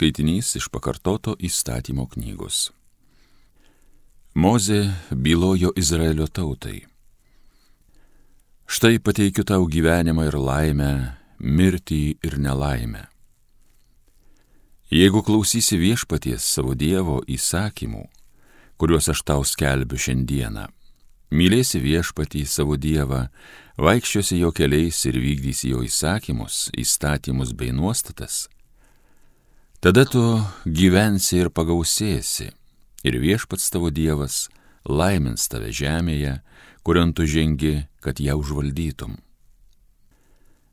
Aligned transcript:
Skaitinys 0.00 0.54
iš 0.56 0.70
pakartoto 0.72 1.34
įstatymo 1.36 2.06
knygos. 2.08 2.70
Mozė 4.32 4.94
bylojo 5.12 5.74
Izraelio 5.76 6.24
tautai. 6.24 6.86
Štai 8.64 8.96
pateikiu 9.04 9.44
tau 9.44 9.66
gyvenimą 9.68 10.24
ir 10.30 10.38
laimę, 10.40 10.92
mirtį 11.44 12.16
ir 12.24 12.38
nelaimę. 12.40 13.02
Jeigu 14.88 15.20
klausysi 15.20 15.76
viešpaties 15.76 16.46
savo 16.48 16.72
Dievo 16.72 17.18
įsakymų, 17.28 18.06
kuriuos 18.80 19.10
aš 19.12 19.20
tau 19.28 19.44
skelbiu 19.44 20.00
šiandieną, 20.00 20.64
mylėsi 21.28 21.82
viešpatį 21.84 22.46
savo 22.48 22.78
Dievą, 22.80 23.26
vaikščiosi 23.76 24.40
jo 24.40 24.48
keliais 24.48 25.02
ir 25.12 25.20
vykdysi 25.20 25.74
jo 25.74 25.84
įsakymus, 25.84 26.70
įstatymus 26.72 27.52
bei 27.52 27.76
nuostatas, 27.76 28.46
tada 29.80 30.04
tu 30.04 30.22
gyvensi 30.64 31.40
ir 31.40 31.50
pagausėsi, 31.52 32.50
ir 33.04 33.16
viešpats 33.20 33.70
tavo 33.72 33.90
Dievas 33.90 34.48
laimins 34.84 35.48
tave 35.48 35.72
žemėje, 35.72 36.40
kuriant 36.84 37.16
tu 37.16 37.26
žengi, 37.28 37.86
kad 38.00 38.20
ją 38.20 38.36
užvaldytum. 38.40 39.18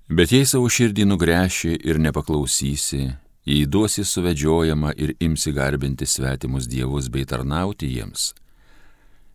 Bet 0.08 0.32
jei 0.32 0.48
savo 0.48 0.70
širdį 0.72 1.04
nugręši 1.10 1.74
ir 1.84 2.00
nepaklausysi, 2.00 3.02
jei 3.48 3.66
duosi 3.68 4.06
suvedžiojama 4.08 4.94
ir 4.96 5.16
imsi 5.20 5.52
garbinti 5.52 6.08
svetimus 6.08 6.68
dievus 6.68 7.10
bei 7.12 7.28
tarnauti 7.28 7.90
jiems, 7.92 8.32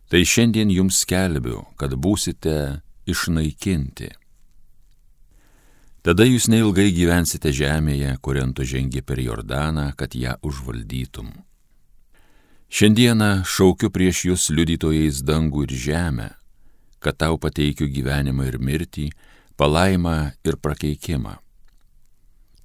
tai 0.09 0.25
šiandien 0.25 0.73
jums 0.73 1.03
skelbiu, 1.05 1.61
kad 1.77 1.93
būsite 1.93 2.81
išnaikinti. 3.09 4.09
Tada 6.03 6.25
jūs 6.27 6.49
neilgai 6.51 6.89
gyvensite 6.91 7.53
žemėje, 7.55 8.17
kuriant 8.19 8.51
tu 8.57 8.65
žengi 8.67 8.99
per 9.07 9.21
Jordaną, 9.23 9.93
kad 9.95 10.11
ją 10.19 10.35
užvaldytum. 10.43 11.29
Šiandieną 12.67 13.45
šaukiu 13.47 13.87
prieš 13.87 14.25
jūs 14.27 14.49
liudytojais 14.51 15.21
dangų 15.23 15.63
ir 15.63 15.75
žemę, 15.79 16.25
kad 16.99 17.15
tau 17.23 17.37
pateikiu 17.39 17.87
gyvenimą 17.87 18.49
ir 18.49 18.57
mirtį, 18.59 19.05
palaimą 19.55 20.33
ir 20.43 20.57
prakeikimą. 20.59 21.37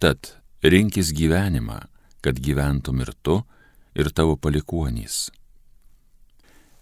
Tad 0.03 0.33
rinkis 0.67 1.15
gyvenimą, 1.15 1.79
kad 2.21 2.43
gyventum 2.43 3.07
ir 3.07 3.15
tu, 3.23 3.39
ir 3.95 4.11
tavo 4.11 4.35
palikuonys. 4.35 5.29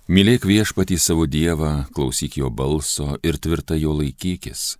Mylėk 0.09 0.49
viešpatį 0.49 0.97
savo 0.97 1.29
Dievą, 1.29 1.85
klausyk 1.93 2.41
jo 2.41 2.49
balso 2.49 3.19
ir 3.21 3.37
tvirtai 3.37 3.83
jo 3.83 3.93
laikykis, 3.99 4.79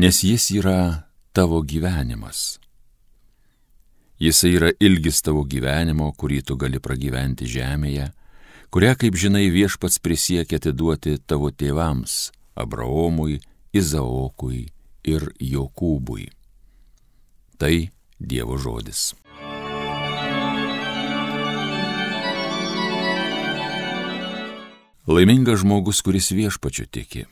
nes 0.00 0.24
jis 0.24 0.48
yra 0.56 1.09
tavo 1.32 1.62
gyvenimas. 1.62 2.58
Jisai 4.20 4.50
yra 4.58 4.70
ilgis 4.80 5.22
tavo 5.24 5.46
gyvenimo, 5.48 6.10
kurį 6.12 6.42
tu 6.44 6.56
gali 6.60 6.80
pragyventi 6.82 7.48
žemėje, 7.48 8.10
kurią, 8.74 8.92
kaip 9.00 9.16
žinai, 9.16 9.46
viešpats 9.54 10.02
prisiekė 10.02 10.60
atiduoti 10.60 11.16
tavo 11.26 11.50
tėvams- 11.50 12.30
Abraomui, 12.62 13.40
Izaokui 13.72 14.66
ir 15.04 15.32
Jokūbui. 15.40 16.28
Tai 17.56 17.90
Dievo 18.20 18.58
žodis. 18.58 19.14
Laimingas 25.06 25.60
žmogus, 25.62 26.02
kuris 26.02 26.30
viešpačiu 26.30 26.86
tiki. 26.86 27.24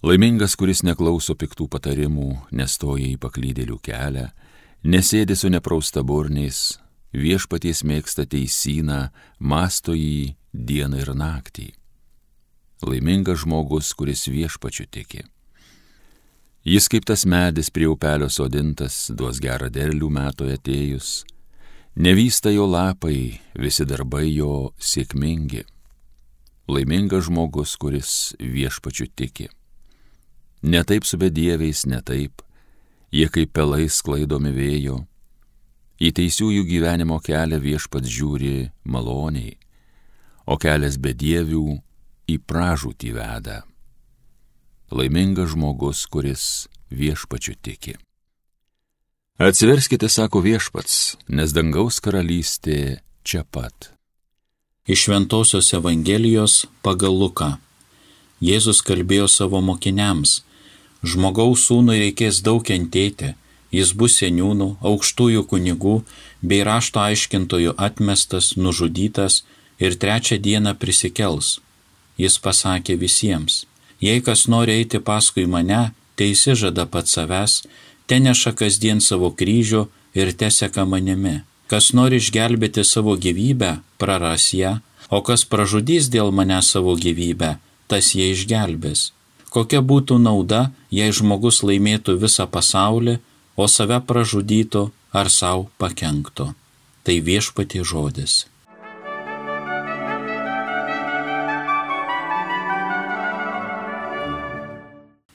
Laimingas, 0.00 0.54
kuris 0.56 0.80
neklauso 0.80 1.34
piktų 1.36 1.66
patarimų, 1.68 2.30
nestoja 2.56 3.04
į 3.04 3.18
paklydėlių 3.20 3.74
kelią, 3.84 4.30
nesėdi 4.88 5.36
su 5.36 5.50
neprausta 5.52 6.00
burniais, 6.00 6.78
viešpaties 7.12 7.82
mėgsta 7.84 8.24
teisyną, 8.24 9.10
masto 9.36 9.92
jį 9.92 10.38
dieną 10.56 11.02
ir 11.02 11.12
naktį. 11.12 11.66
Laimingas 12.80 13.42
žmogus, 13.44 13.92
kuris 13.92 14.24
viešpačiu 14.32 14.88
tiki. 14.88 15.26
Jis 16.64 16.88
kaip 16.88 17.04
tas 17.04 17.26
medis 17.28 17.68
prie 17.68 17.84
upelio 17.92 18.32
sodintas, 18.32 19.10
duos 19.12 19.36
gerą 19.36 19.68
derlių 19.68 20.08
metų 20.16 20.48
atėjus. 20.56 21.12
Nevysta 22.00 22.48
jo 22.56 22.64
lapai, 22.64 23.36
visi 23.52 23.84
darbai 23.84 24.30
jo 24.32 24.72
sėkmingi. 24.80 25.66
Laimingas 26.72 27.28
žmogus, 27.28 27.76
kuris 27.76 28.32
viešpačiu 28.40 29.12
tiki. 29.12 29.50
Ne 30.62 30.82
taip 30.84 31.06
su 31.08 31.16
bedieviais, 31.20 31.86
ne 31.86 32.02
taip, 32.04 32.42
jie 33.12 33.28
kaip 33.32 33.54
pelai 33.56 33.88
sklaidomi 33.88 34.52
vėjo. 34.52 34.98
Į 36.00 36.12
teisiųjų 36.16 36.66
gyvenimo 36.68 37.20
kelią 37.24 37.60
viešpats 37.60 38.08
žiūri 38.08 38.70
maloniai, 38.84 39.56
o 40.48 40.56
kelias 40.60 40.96
bedievių 41.00 41.66
į 42.28 42.38
pražūtį 42.48 43.16
veda 43.16 43.60
laimingas 44.90 45.50
žmogus, 45.50 46.06
kuris 46.06 46.68
viešpačiu 46.90 47.54
tiki. 47.62 47.94
Atsiverskite, 49.38 50.08
sako 50.08 50.42
viešpats, 50.44 51.16
nes 51.28 51.54
dangaus 51.56 52.00
karalystė 52.04 53.00
čia 53.24 53.44
pat. 53.44 53.92
Iš 54.90 55.06
Ventosios 55.08 55.70
Evangelijos 55.76 56.66
pagal 56.82 57.14
Luką. 57.16 57.54
Jėzus 58.40 58.80
kalbėjo 58.84 59.28
savo 59.28 59.60
mokiniams, 59.64 60.40
žmogaus 61.02 61.66
sūnui 61.68 61.98
reikės 62.02 62.42
daug 62.46 62.64
kentėti, 62.66 63.34
jis 63.70 63.94
bus 63.94 64.18
seniūnų, 64.20 64.76
aukštųjų 64.80 65.46
kunigų 65.50 65.96
bei 66.42 66.62
rašto 66.66 67.00
aiškintojų 67.04 67.76
atmestas, 67.78 68.56
nužudytas 68.56 69.42
ir 69.78 69.96
trečią 69.96 70.40
dieną 70.42 70.76
prisikels. 70.78 71.58
Jis 72.20 72.36
pasakė 72.42 72.98
visiems, 73.00 73.64
Jei 74.00 74.20
kas 74.24 74.46
nori 74.48 74.78
eiti 74.80 74.98
paskui 75.04 75.44
mane, 75.46 75.80
teisi 76.16 76.56
žada 76.56 76.86
pats 76.88 77.12
savęs, 77.16 77.60
te 78.08 78.16
neša 78.24 78.54
kasdien 78.56 79.00
savo 79.04 79.28
kryžių 79.36 79.82
ir 80.16 80.32
te 80.32 80.48
seka 80.50 80.86
manimi. 80.88 81.40
Kas 81.70 81.92
nori 81.92 82.18
išgelbėti 82.18 82.84
savo 82.84 83.14
gyvybę, 83.24 83.76
praras 84.00 84.50
ją, 84.56 84.78
o 85.12 85.20
kas 85.26 85.44
pražudys 85.44 86.08
dėl 86.14 86.32
mane 86.32 86.58
savo 86.64 86.96
gyvybę, 86.96 87.58
tas 87.92 88.14
jie 88.16 88.32
išgelbės. 88.32 89.10
Kokia 89.50 89.80
būtų 89.82 90.20
nauda, 90.22 90.70
jei 90.94 91.10
žmogus 91.10 91.64
laimėtų 91.66 92.14
visą 92.22 92.46
pasaulį, 92.46 93.18
o 93.58 93.66
save 93.66 93.98
pražudytų 94.06 94.84
ar 95.10 95.30
savo 95.30 95.66
pakenktų. 95.82 96.52
Tai 97.02 97.16
viešpati 97.26 97.82
žodis. 97.82 98.44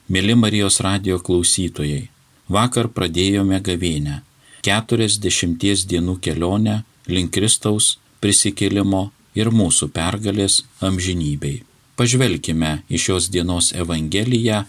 Mėly 0.06 0.36
Marijos 0.38 0.78
radio 0.86 1.18
klausytojai, 1.18 2.06
vakar 2.48 2.88
pradėjome 2.94 3.58
gavėnę, 3.60 4.20
40 4.62 5.86
dienų 5.92 6.16
kelionę 6.22 6.80
link 7.10 7.34
Kristaus 7.34 7.96
prisikėlimo 8.22 9.08
ir 9.34 9.50
mūsų 9.50 9.90
pergalės 9.92 10.62
amžinybei. 10.80 11.65
Pažvelkime 11.96 12.82
į 12.92 13.00
šios 13.00 13.30
dienos 13.32 13.72
Evangeliją 13.72 14.64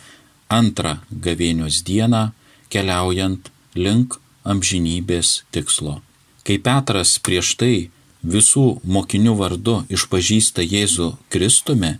antrą 0.47 0.97
gavėnios 1.11 1.81
dieną, 1.87 2.29
keliaujant 2.71 3.51
link 3.75 4.15
amžinybės 4.47 5.43
tikslo. 5.51 5.99
Kai 6.47 6.55
Petras 6.63 7.17
prieš 7.19 7.55
tai 7.59 7.89
visų 8.23 8.65
mokinių 8.87 9.35
vardu 9.41 9.81
išpažįsta 9.91 10.63
Jėzų 10.63 11.09
Kristumi, 11.33 11.97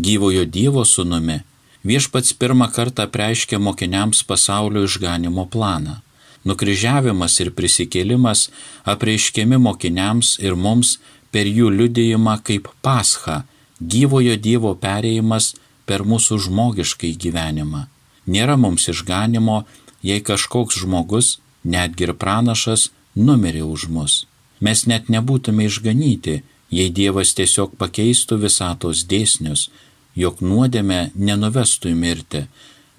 gyvojo 0.00 0.46
Dievo 0.48 0.86
sūnumi, 0.88 1.42
viešpats 1.84 2.32
pirmą 2.40 2.70
kartą 2.72 3.04
preiškė 3.12 3.60
mokiniams 3.60 4.24
pasaulio 4.24 4.86
išganimo 4.88 5.44
planą. 5.52 6.00
Nukryžiavimas 6.48 7.36
ir 7.44 7.52
prisikėlimas 7.52 8.48
apreiškiami 8.88 9.60
mokiniams 9.60 10.38
ir 10.40 10.56
mums 10.56 10.96
per 11.30 11.44
jų 11.44 11.68
liudėjimą 11.76 12.38
kaip 12.48 12.72
pascha, 12.80 13.42
gyvojo 13.80 14.36
Dievo 14.36 14.74
perėjimas 14.76 15.54
per 15.88 16.04
mūsų 16.04 16.38
žmogiškai 16.46 17.14
gyvenimą. 17.16 17.86
Nėra 18.30 18.56
mums 18.60 18.86
išganimo, 18.92 19.64
jei 20.02 20.20
kažkoks 20.22 20.82
žmogus, 20.84 21.38
netgi 21.64 22.06
ir 22.06 22.14
pranašas, 22.14 22.90
numirė 23.16 23.64
už 23.64 23.88
mus. 23.88 24.14
Mes 24.60 24.86
net 24.86 25.08
nebūtume 25.08 25.66
išganyti, 25.66 26.42
jei 26.70 26.90
Dievas 26.92 27.32
tiesiog 27.34 27.74
pakeistų 27.80 28.38
visatos 28.44 29.04
dėsnius, 29.08 29.70
jog 30.14 30.42
nuodėmė 30.44 31.10
nenuvestų 31.16 31.90
į 31.90 31.96
mirtį. 31.96 32.42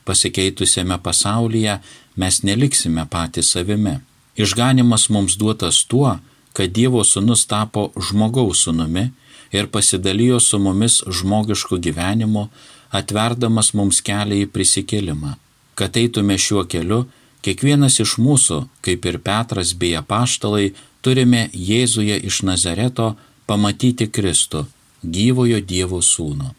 Pasikeitusiame 0.06 0.98
pasaulyje 1.06 1.78
mes 2.18 2.42
neliksime 2.44 3.06
patys 3.06 3.54
savimi. 3.54 4.00
Išganimas 4.36 5.08
mums 5.14 5.38
duotas 5.38 5.84
tuo, 5.86 6.18
kad 6.58 6.74
Dievo 6.74 7.06
sūnus 7.08 7.46
tapo 7.48 7.92
žmogaus 7.96 8.66
sūnumi 8.66 9.12
ir 9.52 9.68
pasidalijo 9.68 10.40
su 10.40 10.60
mumis 10.60 11.02
žmogišku 11.08 11.78
gyvenimu, 11.78 12.48
atverdamas 12.92 13.74
mums 13.74 14.02
kelią 14.04 14.44
į 14.46 14.52
prisikėlimą. 14.52 15.36
Kad 15.76 15.98
eitume 15.98 16.38
šiuo 16.38 16.66
keliu, 16.68 17.06
Kiekvienas 17.42 17.98
iš 18.04 18.20
mūsų, 18.22 18.68
kaip 18.86 19.06
ir 19.10 19.18
Petras 19.26 19.74
bei 19.74 19.96
apaštalai, 19.98 20.74
turime 21.02 21.48
Jėzuje 21.58 22.20
iš 22.30 22.44
Nazareto 22.46 23.16
pamatyti 23.50 24.06
Kristų, 24.14 24.68
gyvojo 25.02 25.62
Dievo 25.72 26.04
sūnų. 26.06 26.52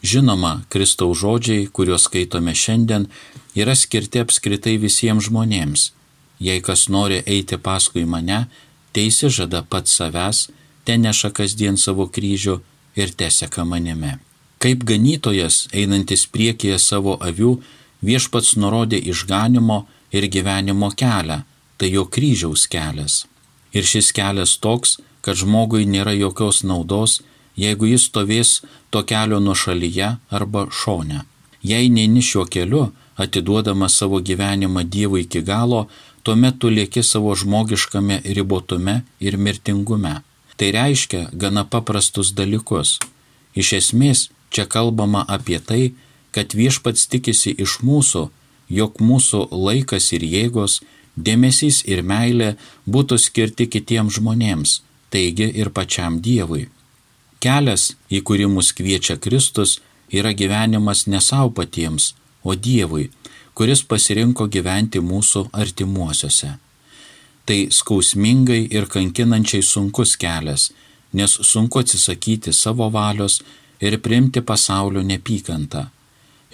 Žinoma, 0.00 0.62
Kristaus 0.72 1.20
žodžiai, 1.20 1.66
kuriuos 1.68 2.06
skaitome 2.08 2.54
šiandien, 2.56 3.04
yra 3.52 3.74
skirti 3.76 4.22
apskritai 4.24 4.78
visiems 4.80 5.28
žmonėms. 5.28 5.90
Jei 6.40 6.64
kas 6.64 6.86
nori 6.88 7.20
eiti 7.28 7.60
paskui 7.60 8.06
mane, 8.08 8.46
teisi 8.96 9.28
žada 9.28 9.60
pats 9.60 9.92
savęs, 10.00 10.46
ten 10.90 11.06
neša 11.06 11.30
kasdien 11.30 11.76
savo 11.78 12.08
kryžių 12.14 12.56
ir 12.98 13.12
teseka 13.14 13.62
manimi. 13.72 14.16
Kaip 14.62 14.82
ganytojas, 14.90 15.68
einantis 15.80 16.24
priekyje 16.34 16.78
savo 16.82 17.12
avių, 17.28 17.52
viešpats 18.02 18.56
nurodė 18.58 18.98
išganimo 19.12 19.76
ir 20.10 20.26
gyvenimo 20.34 20.88
kelią, 21.02 21.36
tai 21.78 21.88
jo 21.94 22.02
kryžiaus 22.14 22.64
kelias. 22.72 23.14
Ir 23.76 23.86
šis 23.90 24.10
kelias 24.16 24.56
toks, 24.64 24.96
kad 25.22 25.38
žmogui 25.38 25.86
nėra 25.86 26.16
jokios 26.18 26.64
naudos, 26.70 27.20
jeigu 27.64 27.86
jis 27.92 28.08
stovės 28.10 28.50
to 28.90 29.04
kelio 29.10 29.38
nuo 29.44 29.54
šalyje 29.62 30.08
arba 30.38 30.64
šone. 30.80 31.20
Jei 31.62 31.86
neini 31.96 32.24
šiuo 32.30 32.48
keliu, 32.50 32.88
atiduodama 33.22 33.88
savo 33.88 34.18
gyvenimą 34.18 34.82
Dievui 34.90 35.22
iki 35.28 35.44
galo, 35.52 35.86
tuomet 36.24 36.58
tu 36.58 36.66
lieki 36.68 37.06
savo 37.12 37.36
žmogiškame 37.36 38.20
ribotume 38.24 38.96
ir 39.20 39.38
mirtingume. 39.38 40.16
Tai 40.60 40.68
reiškia 40.76 41.30
gana 41.32 41.62
paprastus 41.64 42.34
dalykus. 42.36 42.98
Iš 43.56 43.68
esmės, 43.78 44.26
čia 44.52 44.66
kalbama 44.68 45.22
apie 45.36 45.56
tai, 45.56 45.94
kad 46.36 46.52
viešpats 46.52 47.06
tikisi 47.08 47.54
iš 47.64 47.78
mūsų, 47.80 48.26
jog 48.68 49.00
mūsų 49.00 49.40
laikas 49.56 50.10
ir 50.12 50.26
jėgos, 50.34 50.82
dėmesys 51.16 51.80
ir 51.88 52.04
meilė 52.12 52.50
būtų 52.84 53.16
skirti 53.24 53.70
kitiems 53.72 54.20
žmonėms, 54.20 54.76
taigi 55.08 55.48
ir 55.48 55.72
pačiam 55.72 56.20
Dievui. 56.20 56.68
Kelias, 57.40 57.94
į 58.12 58.20
kurį 58.20 58.52
mus 58.52 58.74
kviečia 58.76 59.16
Kristus, 59.16 59.78
yra 60.12 60.36
gyvenimas 60.36 61.06
ne 61.06 61.24
savo 61.24 61.54
patiems, 61.56 62.12
o 62.44 62.52
Dievui, 62.52 63.08
kuris 63.56 63.80
pasirinko 63.80 64.44
gyventi 64.52 65.00
mūsų 65.00 65.48
artimuosiuose. 65.64 66.58
Tai 67.50 67.64
skausmingai 67.74 68.68
ir 68.70 68.84
kankinančiai 68.86 69.64
sunkus 69.66 70.12
kelias, 70.22 70.68
nes 71.18 71.32
sunku 71.42 71.80
atsisakyti 71.82 72.52
savo 72.54 72.86
valios 72.94 73.40
ir 73.82 73.96
priimti 73.98 74.40
pasaulio 74.40 75.02
nepykantą. 75.02 75.88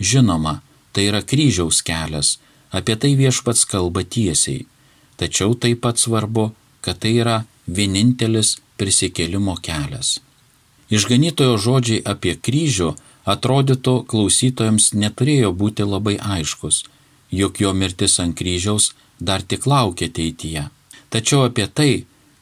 Žinoma, 0.01 0.63
tai 0.93 1.05
yra 1.11 1.21
kryžiaus 1.21 1.83
kelias, 1.85 2.39
apie 2.73 2.97
tai 2.97 3.11
viešpats 3.21 3.67
kalba 3.69 4.07
tiesiai, 4.09 4.65
tačiau 5.21 5.53
taip 5.61 5.83
pat 5.85 6.01
svarbu, 6.01 6.47
kad 6.81 7.03
tai 7.03 7.13
yra 7.21 7.37
vienintelis 7.69 8.55
prisikėlimo 8.81 9.59
kelias. 9.67 10.15
Išganytojo 10.89 11.59
žodžiai 11.67 12.01
apie 12.13 12.39
kryžių 12.41 12.95
atrodytų 13.35 13.95
klausytojams 14.09 14.95
neturėjo 15.03 15.53
būti 15.53 15.85
labai 15.85 16.17
aiškus, 16.39 16.81
juk 17.43 17.61
jo 17.61 17.75
mirtis 17.77 18.17
ant 18.25 18.39
kryžiaus 18.41 18.95
dar 19.21 19.45
tik 19.45 19.69
laukia 19.69 20.09
ateityje. 20.09 20.65
Tačiau 21.11 21.47
apie 21.49 21.67
tai, 21.67 21.93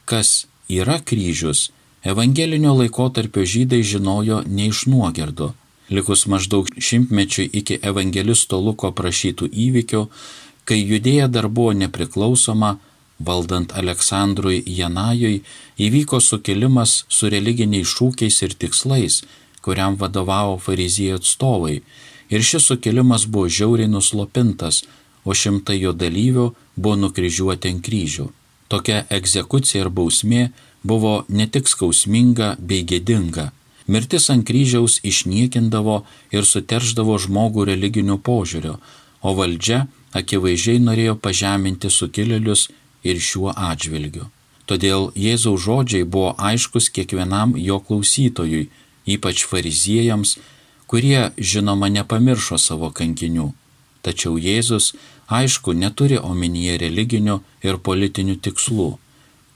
kas 0.05 0.47
yra 0.69 0.97
kryžius, 0.99 1.69
evangelinio 2.03 2.73
laikotarpio 2.79 3.45
žydai 3.45 3.83
žinojo 3.83 4.41
ne 4.47 4.71
iš 4.71 4.85
nuogirdų 4.89 5.53
likus 5.89 6.25
maždaug 6.25 6.67
šimtmečiui 6.77 7.49
iki 7.53 7.77
evangelisto 7.81 8.59
Luko 8.59 8.91
prašytų 8.91 9.49
įvykių, 9.65 10.01
kai 10.65 10.79
judėja 10.81 11.27
dar 11.29 11.47
buvo 11.47 11.73
nepriklausoma, 11.77 12.77
valdant 13.19 13.75
Aleksandrui 13.77 14.63
Janajui, 14.65 15.43
įvyko 15.77 16.19
sukilimas 16.19 17.05
su 17.09 17.29
religiniais 17.29 17.87
šūkiais 17.87 18.41
ir 18.43 18.57
tikslais, 18.59 19.21
kuriam 19.61 19.95
vadovavo 20.01 20.57
fariziejų 20.59 21.21
atstovai, 21.21 21.81
ir 22.29 22.41
šis 22.41 22.71
sukilimas 22.71 23.27
buvo 23.29 23.47
žiauriai 23.49 23.89
nuslopintas, 23.89 24.83
o 25.25 25.33
šimtai 25.33 25.79
jo 25.81 25.93
dalyvių 25.93 26.49
buvo 26.75 26.97
nukryžiuoti 27.05 27.71
ant 27.73 27.85
kryžių. 27.85 28.27
Tokia 28.75 29.05
egzekucija 29.07 29.85
ir 29.85 29.89
bausmė 29.97 30.49
buvo 30.83 31.21
ne 31.31 31.47
tik 31.47 31.71
skausminga 31.71 32.55
bei 32.59 32.83
gėdinga, 32.83 33.53
Mirtis 33.87 34.31
ant 34.33 34.45
kryžiaus 34.47 34.97
išniekindavo 35.05 35.99
ir 36.33 36.47
suterždavo 36.49 37.19
žmogų 37.21 37.67
religiniu 37.69 38.17
požiūriu, 38.17 38.79
o 39.21 39.33
valdžia 39.37 39.85
akivaizdžiai 40.17 40.81
norėjo 40.81 41.15
pažeminti 41.21 41.91
sukilėlius 41.93 42.67
ir 43.05 43.21
šiuo 43.21 43.53
atžvilgiu. 43.53 44.25
Todėl 44.65 45.11
Jėzaus 45.13 45.61
žodžiai 45.67 46.07
buvo 46.09 46.33
aiškus 46.41 46.89
kiekvienam 46.89 47.53
jo 47.61 47.77
klausytojui, 47.77 48.71
ypač 49.05 49.45
fariziejams, 49.45 50.39
kurie 50.89 51.29
žinoma 51.37 51.91
nepamiršo 51.93 52.57
savo 52.57 52.89
kankinių. 52.89 53.51
Tačiau 54.01 54.39
Jėzus, 54.41 54.95
aišku, 55.27 55.73
neturi 55.73 56.17
omenyje 56.19 56.77
religinių 56.85 57.39
ir 57.63 57.77
politinių 57.77 58.37
tikslų. 58.45 58.89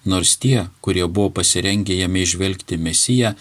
Nors 0.06 0.38
tie, 0.38 0.70
kurie 0.82 1.06
buvo 1.08 1.30
pasirengę 1.40 1.94
jame 1.94 2.24
išvelgti 2.24 2.78
Mesiją, 2.78 3.36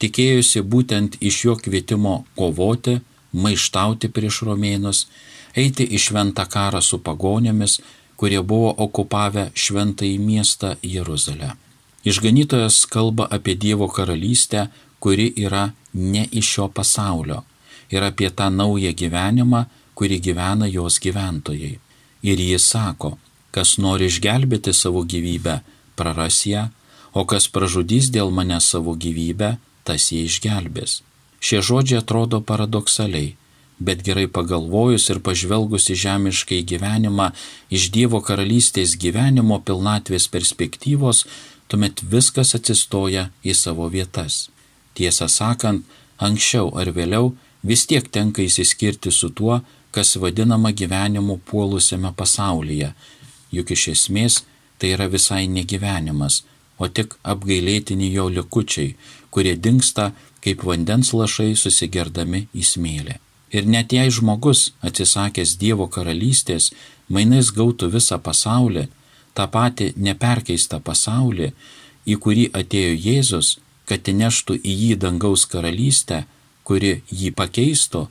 tikėjosi 0.00 0.62
būtent 0.62 1.18
iš 1.20 1.44
jo 1.44 1.56
kvietimo 1.56 2.24
kovoti, 2.38 3.00
maištauti 3.32 4.08
prieš 4.08 4.42
romėnus, 4.48 5.06
eiti 5.56 5.84
į 5.84 6.00
šventą 6.00 6.46
karą 6.48 6.80
su 6.82 6.98
pagonėmis, 6.98 7.80
kurie 8.16 8.40
buvo 8.40 8.72
okupavę 8.86 9.50
šventąjį 9.54 10.18
miestą 10.18 10.76
Jeruzalę. 10.82 11.52
Išganytojas 12.06 12.84
kalba 12.86 13.26
apie 13.36 13.56
Dievo 13.58 13.88
karalystę, 13.88 14.68
kuri 15.00 15.32
yra 15.36 15.72
ne 15.92 16.22
iš 16.30 16.52
šio 16.54 16.68
pasaulio, 16.68 17.42
ir 17.90 18.02
apie 18.02 18.30
tą 18.30 18.48
naują 18.50 18.92
gyvenimą, 18.94 19.64
kurį 19.96 20.20
gyvena 20.28 20.68
jos 20.70 21.00
gyventojai. 21.02 21.78
Ir 22.26 22.42
jis 22.42 22.68
sako, 22.72 23.16
kas 23.54 23.76
nori 23.80 24.10
išgelbėti 24.10 24.74
savo 24.76 25.02
gyvybę, 25.12 25.60
praras 25.96 26.42
ją, 26.48 26.68
o 27.16 27.24
kas 27.24 27.48
pražudys 27.48 28.10
dėl 28.12 28.32
mane 28.38 28.60
savo 28.60 28.92
gyvybę, 29.04 29.56
tas 29.88 30.10
jie 30.12 30.26
išgelbės. 30.28 31.00
Šie 31.40 31.62
žodžiai 31.64 32.02
atrodo 32.02 32.40
paradoksaliai, 32.44 33.36
bet 33.78 34.02
gerai 34.06 34.26
pagalvojus 34.36 35.08
ir 35.12 35.20
pažvelgus 35.24 35.88
į 35.92 35.96
žemiškai 36.04 36.62
gyvenimą 36.70 37.30
iš 37.76 37.90
Dievo 37.94 38.20
karalystės 38.24 38.96
gyvenimo 39.00 39.60
pilnatvės 39.68 40.28
perspektyvos, 40.32 41.24
tuomet 41.68 42.02
viskas 42.12 42.54
atsistoja 42.58 43.28
į 43.44 43.54
savo 43.54 43.88
vietas. 43.92 44.48
Tiesą 44.96 45.28
sakant, 45.28 45.84
anksčiau 46.16 46.72
ar 46.80 46.92
vėliau 46.96 47.34
vis 47.62 47.84
tiek 47.90 48.06
tenka 48.08 48.44
įsiskirti 48.44 49.12
su 49.12 49.28
tuo, 49.30 49.60
kas 49.96 50.16
vadinama 50.20 50.70
gyvenimu 50.80 51.38
puolusiame 51.48 52.12
pasaulyje, 52.20 52.92
juk 53.56 53.72
iš 53.76 53.88
esmės 53.94 54.42
tai 54.78 54.92
yra 54.96 55.06
visai 55.16 55.46
negyvenimas, 55.48 56.42
o 56.76 56.88
tik 56.96 57.16
apgailėtini 57.32 58.10
jo 58.12 58.26
likučiai, 58.38 58.96
kurie 59.32 59.54
dinksta 59.56 60.10
kaip 60.44 60.64
vandens 60.68 61.14
lašai 61.16 61.54
susigerdami 61.56 62.46
į 62.52 62.66
smėlę. 62.72 63.16
Ir 63.56 63.64
net 63.72 63.94
jei 63.96 64.12
žmogus, 64.12 64.72
atsisakęs 64.86 65.56
Dievo 65.62 65.86
karalystės, 65.96 66.72
mainais 67.08 67.52
gautų 67.56 67.88
visą 67.94 68.18
pasaulį, 68.28 68.88
tą 69.36 69.46
patį 69.56 69.92
neperkeistą 69.96 70.82
pasaulį, 70.88 71.52
į 72.12 72.14
kurį 72.22 72.46
atėjo 72.60 72.94
Jėzus, 73.06 73.56
kad 73.88 74.08
įneštų 74.12 74.58
į 74.60 74.72
jį 74.82 74.92
dangaus 75.04 75.46
karalystę, 75.48 76.24
kuri 76.66 77.00
jį 77.10 77.32
pakeistų, 77.40 78.06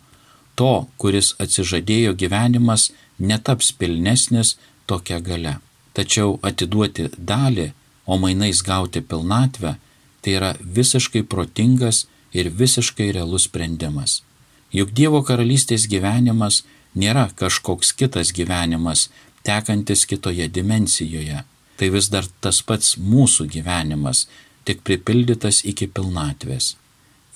to, 0.59 0.87
kuris 0.97 1.33
atsižadėjo 1.43 2.15
gyvenimas, 2.21 2.91
netaps 3.19 3.71
pilnesnis 3.79 4.55
tokia 4.89 5.19
gale. 5.19 5.57
Tačiau 5.95 6.39
atiduoti 6.43 7.09
dalį, 7.17 7.71
o 8.05 8.17
mainais 8.21 8.61
gauti 8.61 9.01
pilnatvę, 9.01 9.75
tai 10.21 10.37
yra 10.37 10.51
visiškai 10.59 11.23
protingas 11.23 12.05
ir 12.33 12.51
visiškai 12.61 13.11
realus 13.15 13.47
sprendimas. 13.49 14.21
Juk 14.75 14.91
Dievo 14.97 15.21
karalystės 15.23 15.85
gyvenimas 15.87 16.63
nėra 16.99 17.29
kažkoks 17.39 17.93
kitas 17.99 18.33
gyvenimas, 18.35 19.09
tekantis 19.45 20.05
kitoje 20.09 20.47
dimensijoje. 20.49 21.43
Tai 21.77 21.87
vis 21.91 22.09
dar 22.11 22.27
tas 22.41 22.61
pats 22.63 22.95
mūsų 22.97 23.47
gyvenimas, 23.51 24.25
tik 24.65 24.81
pripildytas 24.87 25.61
iki 25.71 25.87
pilnatvės. 25.87 26.75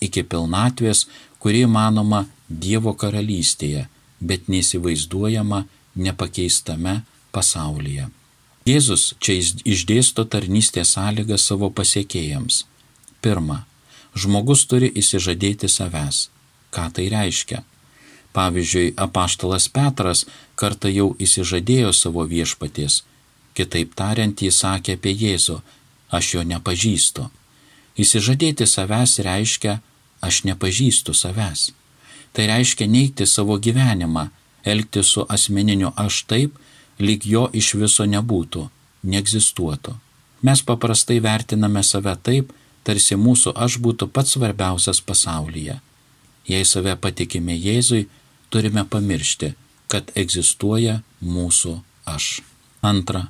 Iki 0.03 0.23
pilnatvės, 0.31 1.05
kuri 1.43 1.65
manoma 1.67 2.25
Dievo 2.49 2.95
karalystėje, 2.97 3.87
bet 4.19 4.49
neįsivaizduojama 4.49 5.65
nepakeistame 5.95 7.01
pasaulyje. 7.31 8.09
Jėzus 8.69 9.13
čia 9.23 9.37
išdėsto 9.65 10.25
tarnystės 10.25 10.95
sąlygą 10.97 11.37
savo 11.41 11.69
pasiekėjams. 11.73 12.65
Pirma, 13.21 13.63
žmogus 14.15 14.65
turi 14.69 14.89
įsižadėti 15.01 15.69
savęs. 15.69 16.27
Ką 16.73 16.89
tai 16.93 17.07
reiškia? 17.13 17.63
Pavyzdžiui, 18.33 18.93
apaštalas 19.05 19.65
Petras 19.73 20.25
kartą 20.59 20.91
jau 20.93 21.15
įsižadėjo 21.17 21.93
savo 21.97 22.25
viešpaties. 22.29 23.01
Kitaip 23.57 23.95
tariant, 23.97 24.41
jis 24.41 24.61
sakė 24.61 24.99
apie 24.99 25.15
Jėzų, 25.17 25.57
aš 26.13 26.33
jo 26.35 26.45
nepažįstu. 26.51 27.25
Įsižadėti 27.99 28.67
savęs 28.69 29.17
reiškia, 29.25 29.79
aš 30.21 30.43
nepažįstu 30.45 31.15
savęs. 31.17 31.71
Tai 32.33 32.45
reiškia 32.51 32.87
neikti 32.87 33.25
savo 33.25 33.57
gyvenimą, 33.57 34.29
elgti 34.63 35.03
su 35.03 35.25
asmeniniu 35.29 35.91
aš 35.95 36.23
taip, 36.29 36.55
lyg 36.99 37.25
jo 37.25 37.47
iš 37.53 37.73
viso 37.79 38.05
nebūtų, 38.05 38.67
neegzistuotų. 39.03 39.95
Mes 40.43 40.61
paprastai 40.63 41.19
vertiname 41.23 41.83
save 41.83 42.15
taip, 42.23 42.53
tarsi 42.83 43.17
mūsų 43.19 43.53
aš 43.55 43.79
būtų 43.83 44.07
pats 44.13 44.35
svarbiausias 44.35 45.01
pasaulyje. 45.03 45.79
Jei 46.47 46.65
save 46.65 46.95
patikime 46.95 47.55
Jėzui, 47.55 48.07
turime 48.49 48.85
pamiršti, 48.85 49.53
kad 49.91 50.11
egzistuoja 50.15 51.01
mūsų 51.21 51.75
aš. 52.09 52.39
Antra, 52.81 53.27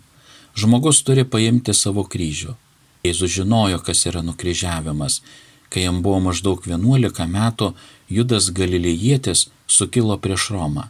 žmogus 0.56 1.02
turi 1.04 1.26
paimti 1.26 1.74
savo 1.74 2.06
kryžių. 2.06 2.56
Jėzus 3.04 3.32
žinojo, 3.40 3.80
kas 3.84 4.06
yra 4.10 4.22
nukryžiavimas. 4.24 5.22
Kai 5.70 5.86
jam 5.86 6.02
buvo 6.04 6.20
maždaug 6.30 6.64
11 6.66 7.28
metų, 7.30 7.74
Judas 8.10 8.50
Galilėjietis 8.50 9.48
sukilo 9.68 10.18
prieš 10.18 10.50
Romą. 10.56 10.88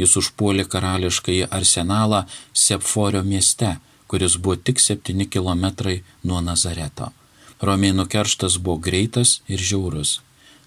Jis 0.00 0.16
užpuolė 0.20 0.64
karališkąjį 0.72 1.48
arsenalą 1.58 2.22
Sepforio 2.56 3.20
mieste, 3.22 3.76
kuris 4.08 4.36
buvo 4.36 4.56
tik 4.56 4.80
7 4.80 5.26
km 5.28 5.66
nuo 6.24 6.40
Nazareto. 6.40 7.12
Romėnų 7.62 8.06
kerštas 8.14 8.56
buvo 8.58 8.80
greitas 8.86 9.40
ir 9.48 9.60
žiaurus. 9.60 10.20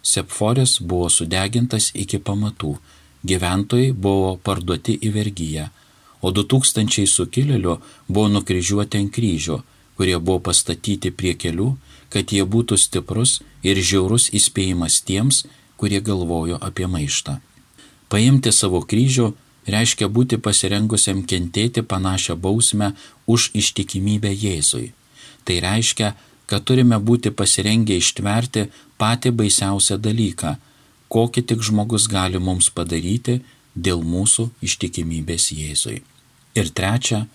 Sepforis 0.05 0.77
buvo 0.79 1.09
sudegintas 1.09 1.89
iki 2.03 2.21
pamatų, 2.27 2.75
gyventojai 3.25 3.91
buvo 4.05 4.35
parduoti 4.37 4.95
į 5.01 5.11
vergyją, 5.17 5.65
o 6.21 6.31
du 6.31 6.45
tūkstančiai 6.51 7.09
sukilėlių 7.09 7.79
buvo 8.07 8.27
nukryžiuoti 8.35 9.01
ant 9.01 9.13
kryžių, 9.17 9.57
kurie 9.97 10.17
buvo 10.19 10.39
pastatyti 10.47 11.11
prie 11.11 11.33
kelių, 11.33 11.69
kad 12.13 12.31
jie 12.31 12.45
būtų 12.45 12.77
stiprus 12.77 13.39
ir 13.63 13.81
žiaurus 13.81 14.29
įspėjimas 14.39 15.01
tiems, 15.09 15.43
kurie 15.77 16.01
galvojo 16.01 16.59
apie 16.67 16.87
maištą. 16.87 17.39
Paimti 18.09 18.51
savo 18.51 18.81
kryžių 18.89 19.31
reiškia 19.75 20.07
būti 20.17 20.37
pasirengusiam 20.37 21.23
kentėti 21.31 21.81
panašią 21.81 22.35
bausmę 22.35 22.93
už 23.27 23.49
ištikimybę 23.61 24.31
Jėzui. 24.31 24.93
Tai 25.45 25.55
reiškia, 25.67 26.13
kad 26.45 26.63
turime 26.69 26.97
būti 27.01 27.31
pasirengę 27.31 27.97
ištverti 27.97 28.69
patį 29.01 29.33
baisiausią 29.41 29.97
dalyką 29.97 30.55
kokį 31.15 31.45
tik 31.49 31.63
žmogus 31.63 32.07
gali 32.11 32.41
mums 32.41 32.69
padaryti 32.77 33.39
dėl 33.75 34.01
mūsų 34.03 34.49
ištikimybės 34.67 35.51
Jėzui. 35.55 36.01
Ir 36.59 36.71
trečia, 36.77 37.25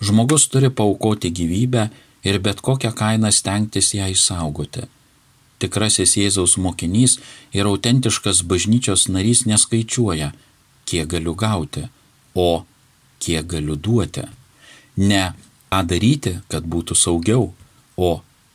žmogus 0.00 0.48
turi 0.52 0.70
paukoti 0.70 1.30
gyvybę 1.38 1.88
ir 2.28 2.40
bet 2.44 2.62
kokią 2.64 2.92
kainą 3.00 3.30
stengtis 3.32 3.92
ją 3.94 4.08
išsaugoti. 4.12 4.88
Tikrasis 5.64 6.18
Jėzaus 6.20 6.58
mokinys 6.60 7.16
ir 7.56 7.64
autentiškas 7.70 8.42
bažnyčios 8.44 9.08
narys 9.08 9.46
neskaičiuoja, 9.48 10.34
kiek 10.84 11.08
galiu 11.08 11.32
gauti, 11.34 11.86
o 12.36 12.66
kiek 13.24 13.48
galiu 13.48 13.76
duoti. 13.80 14.28
Ne 15.00 15.24
ką 15.74 15.82
daryti, 15.90 16.38
kad 16.52 16.66
būtų 16.70 16.94
saugiau, 16.94 17.48
o 17.96 18.10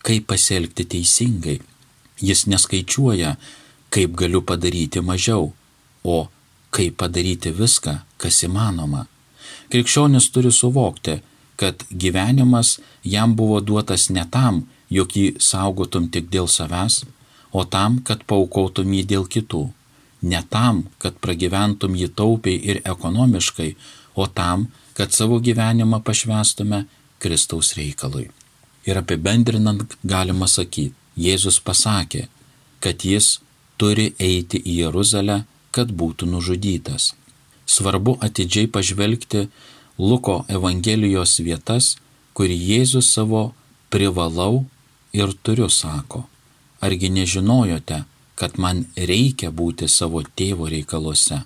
kaip 0.06 0.28
pasielgti 0.32 0.86
teisingai. 0.88 1.60
Jis 2.24 2.46
neskaičiuoja, 2.52 3.36
kaip 3.92 4.16
galiu 4.16 4.42
padaryti 4.42 5.02
mažiau, 5.02 5.52
o 6.04 6.18
kaip 6.72 6.96
padaryti 7.02 7.52
viską, 7.52 8.00
kas 8.22 8.44
įmanoma. 8.48 9.08
Krikščionis 9.72 10.30
turi 10.32 10.52
suvokti, 10.52 11.20
kad 11.60 11.84
gyvenimas 11.92 12.78
jam 13.04 13.36
buvo 13.36 13.60
duotas 13.60 14.10
ne 14.10 14.24
tam, 14.32 14.68
jog 14.90 15.16
jį 15.16 15.28
saugotum 15.40 16.10
tik 16.14 16.30
dėl 16.34 16.50
savęs, 16.50 17.04
o 17.52 17.66
tam, 17.66 18.00
kad 18.08 18.26
paukotum 18.30 18.94
jį 18.94 19.04
dėl 19.14 19.28
kitų. 19.36 19.64
Ne 20.22 20.42
tam, 20.54 20.84
kad 21.00 21.18
pragyventum 21.24 21.96
jį 21.96 22.10
taupiai 22.20 22.60
ir 22.72 22.82
ekonomiškai, 22.84 23.70
o 24.16 24.28
tam, 24.28 24.68
kad 24.94 25.16
savo 25.16 25.40
gyvenimą 25.40 26.02
pašvestume 26.04 26.84
Kristaus 27.20 27.74
reikalui. 27.78 28.28
Ir 28.88 29.00
apibendrinant 29.00 29.96
galima 30.04 30.48
sakyti, 30.48 30.96
Jėzus 31.20 31.58
pasakė, 31.60 32.28
kad 32.80 33.04
jis 33.04 33.40
turi 33.80 34.14
eiti 34.20 34.60
į 34.60 34.76
Jeruzalę, 34.86 35.42
kad 35.76 35.92
būtų 35.92 36.30
nužudytas. 36.32 37.14
Svarbu 37.68 38.16
atidžiai 38.24 38.70
pažvelgti 38.72 39.50
Luko 40.00 40.46
Evangelijos 40.48 41.36
vietas, 41.44 41.98
kur 42.34 42.48
Jėzus 42.48 43.12
savo 43.12 43.50
privalau 43.92 44.64
ir 45.14 45.34
turiu 45.44 45.70
sako. 45.70 46.26
Argi 46.80 47.10
nežinojote, 47.10 48.04
kad 48.36 48.58
man 48.58 48.86
reikia 48.96 49.52
būti 49.52 49.88
savo 49.88 50.24
tėvo 50.24 50.70
reikaluose? 50.72 51.42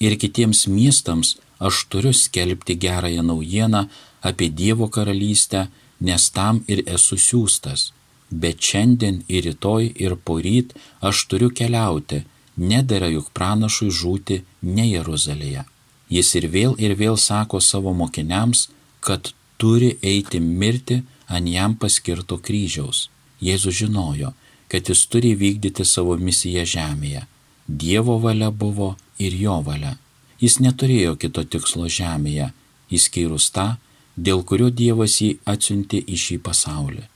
Ir 0.00 0.16
kitiems 0.20 0.66
miestams 0.66 1.36
aš 1.58 1.86
turiu 1.90 2.12
skelbti 2.12 2.76
gerąją 2.76 3.22
naujieną 3.22 3.86
apie 4.20 4.48
Dievo 4.50 4.88
karalystę, 4.88 5.68
nes 6.00 6.30
tam 6.30 6.64
ir 6.68 6.82
esu 6.86 7.16
siūstas 7.16 7.92
bet 8.30 8.60
šiandien 8.60 9.22
ir 9.28 9.44
rytoj 9.46 9.92
ir 9.94 10.16
poryt 10.16 10.74
aš 11.00 11.24
turiu 11.30 11.50
keliauti, 11.50 12.24
nedėra 12.56 13.08
juk 13.12 13.30
pranašui 13.36 13.90
žūti 13.90 14.42
ne 14.62 14.86
Jeruzalėje. 14.88 15.64
Jis 16.10 16.34
ir 16.38 16.48
vėl 16.50 16.76
ir 16.78 16.94
vėl 16.98 17.16
sako 17.18 17.60
savo 17.60 17.92
mokiniams, 17.94 18.68
kad 19.00 19.32
turi 19.58 19.96
eiti 20.02 20.40
mirti 20.40 21.02
ant 21.28 21.48
jam 21.48 21.76
paskirto 21.76 22.38
kryžiaus. 22.38 23.08
Jėzus 23.40 23.76
žinojo, 23.80 24.32
kad 24.68 24.88
jis 24.88 25.06
turi 25.12 25.34
vykdyti 25.36 25.84
savo 25.84 26.16
misiją 26.16 26.64
žemėje. 26.64 27.26
Dievo 27.66 28.18
valia 28.22 28.50
buvo 28.50 28.94
ir 29.18 29.34
jo 29.34 29.58
valia. 29.66 29.96
Jis 30.40 30.60
neturėjo 30.60 31.16
kito 31.20 31.44
tikslo 31.44 31.88
žemėje, 31.88 32.52
įskyrus 32.92 33.50
tą, 33.50 33.74
dėl 34.16 34.42
kurio 34.48 34.70
Dievas 34.70 35.20
jį 35.20 35.36
atsiuntė 35.52 36.00
į 36.00 36.16
šį 36.24 36.38
pasaulį 36.46 37.06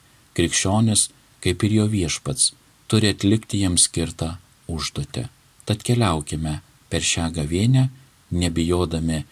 krikščionis, 0.40 1.08
kaip 1.42 1.64
ir 1.66 1.76
jo 1.78 1.86
viešpats, 1.94 2.52
turi 2.88 3.10
atlikti 3.14 3.62
jiems 3.62 3.86
skirtą 3.88 4.36
užduotę. 4.70 5.28
Tad 5.66 5.84
keliaukime 5.86 6.60
per 6.90 7.04
šią 7.06 7.30
gavėnę, 7.36 7.88
nebijodami 8.30 9.24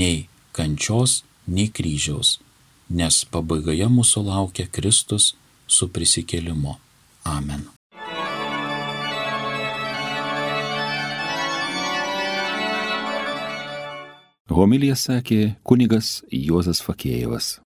nei 0.00 0.26
kančios, 0.56 1.22
nei 1.46 1.68
kryžiaus, 1.76 2.38
nes 2.88 3.24
pabaigoje 3.30 3.88
mūsų 3.90 4.22
laukia 4.26 4.66
Kristus 4.70 5.34
su 5.66 5.88
prisikėlimu. 5.88 6.76
Amen. 7.26 7.66
Homilija 14.56 14.94
sakė 14.96 15.56
kunigas 15.66 16.22
Juozas 16.30 16.80
Fakėjevas. 16.80 17.56